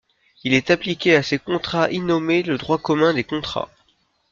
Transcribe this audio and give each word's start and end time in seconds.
Il 0.43 0.55
est 0.55 0.71
appliqué 0.71 1.15
à 1.15 1.21
ces 1.21 1.37
contrats 1.37 1.91
innommés 1.91 2.41
le 2.41 2.57
droit 2.57 2.79
commun 2.79 3.13
des 3.13 3.23
contrats. 3.23 3.69